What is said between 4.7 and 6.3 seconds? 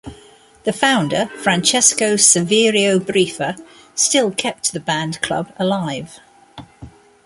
the band club alive.